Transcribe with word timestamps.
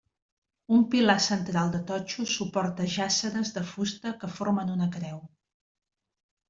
Un 0.77 0.85
pilar 0.93 1.17
central 1.25 1.69
de 1.75 1.81
totxo 1.91 2.25
suporta 2.37 2.89
jàsseres 2.97 3.55
de 3.59 3.67
fusta 3.75 4.17
que 4.23 4.35
formen 4.39 4.77
una 4.79 4.93
creu. 5.01 5.23